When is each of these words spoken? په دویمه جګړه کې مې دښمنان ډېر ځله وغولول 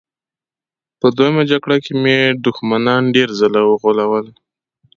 په 0.99 1.07
دویمه 1.15 1.43
جګړه 1.51 1.77
کې 1.85 1.93
مې 2.03 2.17
دښمنان 2.45 3.03
ډېر 3.15 3.29
ځله 3.39 3.61
وغولول 3.65 4.27